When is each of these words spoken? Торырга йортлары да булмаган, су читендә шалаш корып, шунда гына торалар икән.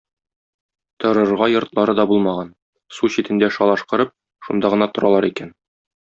Торырга 1.03 1.49
йортлары 1.51 1.93
да 1.99 2.05
булмаган, 2.13 2.49
су 2.99 3.09
читендә 3.19 3.49
шалаш 3.61 3.83
корып, 3.93 4.15
шунда 4.47 4.73
гына 4.77 4.89
торалар 4.97 5.29
икән. 5.33 5.53